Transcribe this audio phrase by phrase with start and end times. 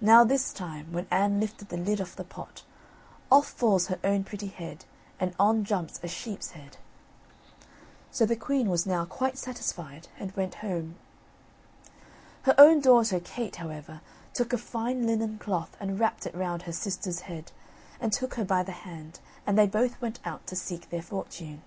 [0.00, 2.62] Now, this time, when Anne lifted the lid off the pot,
[3.30, 4.86] off falls her own pretty head,
[5.18, 6.78] and on jumps a sheep's head.
[8.10, 10.94] So the queen was now quite satisfied, and went back home.
[12.44, 14.00] Her own daughter, Kate, however,
[14.32, 17.52] took a fine linen cloth and wrapped it round her sister's head
[18.00, 21.60] and took her by the hand and they both went out to seek their fortune.